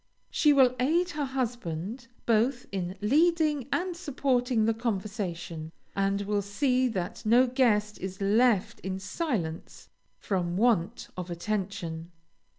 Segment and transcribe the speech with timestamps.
[0.31, 6.87] She will aid her husband both in leading and supporting the conversation, and will see
[6.87, 12.09] that no guest is left in silence from want of attention.